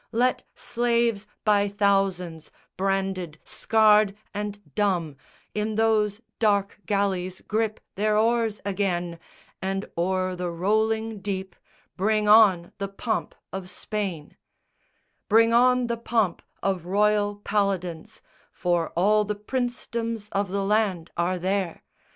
Let 0.11 0.41
slaves, 0.55 1.27
by 1.43 1.67
thousands, 1.69 2.49
branded, 2.75 3.37
scarred 3.43 4.15
and 4.33 4.73
dumb, 4.73 5.15
In 5.53 5.75
those 5.75 6.21
dark 6.39 6.79
galleys 6.87 7.41
grip 7.41 7.79
their 7.93 8.17
oars 8.17 8.59
again, 8.65 9.19
And 9.61 9.85
o'er 9.95 10.35
the 10.35 10.49
rolling 10.49 11.19
deep 11.21 11.55
bring 11.97 12.27
on 12.27 12.71
the 12.79 12.87
pomp 12.89 13.35
of 13.53 13.69
Spain; 13.69 14.35
Bring 15.29 15.53
on 15.53 15.85
the 15.85 15.97
pomp 15.97 16.41
of 16.63 16.87
royal 16.87 17.35
paladins 17.35 18.23
(For 18.51 18.89
all 18.95 19.23
the 19.23 19.35
princedoms 19.35 20.29
of 20.29 20.49
the 20.49 20.65
land 20.65 21.11
are 21.15 21.37
there!) 21.37 21.83